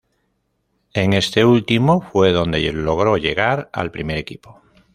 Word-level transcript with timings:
En 0.93 1.13
este 1.13 1.45
último 1.45 2.01
fue 2.01 2.31
donde 2.31 2.59
logró 2.73 3.17
llegar 3.17 3.69
al 3.71 3.91
primer 3.91 4.17
equipo. 4.17 4.59